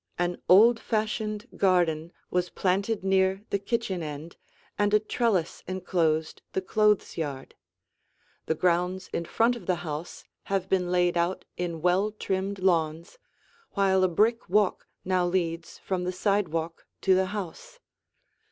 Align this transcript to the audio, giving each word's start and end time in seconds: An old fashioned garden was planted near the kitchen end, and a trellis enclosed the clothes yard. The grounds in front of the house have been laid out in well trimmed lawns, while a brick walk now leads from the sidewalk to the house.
An 0.17 0.41
old 0.49 0.79
fashioned 0.79 1.47
garden 1.55 2.11
was 2.31 2.49
planted 2.49 3.03
near 3.03 3.43
the 3.51 3.59
kitchen 3.59 4.01
end, 4.01 4.35
and 4.75 4.95
a 4.95 4.99
trellis 4.99 5.61
enclosed 5.67 6.41
the 6.53 6.61
clothes 6.63 7.17
yard. 7.17 7.53
The 8.47 8.55
grounds 8.55 9.11
in 9.13 9.25
front 9.25 9.55
of 9.55 9.67
the 9.67 9.75
house 9.85 10.23
have 10.45 10.67
been 10.67 10.91
laid 10.91 11.17
out 11.17 11.45
in 11.55 11.83
well 11.83 12.11
trimmed 12.13 12.57
lawns, 12.57 13.19
while 13.73 14.03
a 14.03 14.07
brick 14.09 14.49
walk 14.49 14.87
now 15.05 15.23
leads 15.27 15.77
from 15.77 16.03
the 16.03 16.11
sidewalk 16.11 16.87
to 17.01 17.13
the 17.13 17.27
house. 17.27 17.77